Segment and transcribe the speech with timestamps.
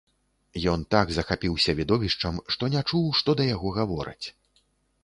[0.71, 4.27] Ён так захапіўся відовішчам, што не чуў, што да яго гавораць.